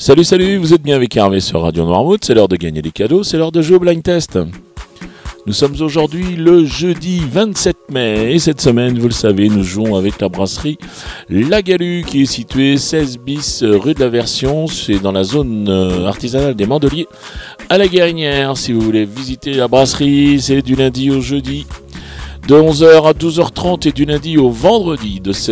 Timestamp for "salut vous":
0.22-0.72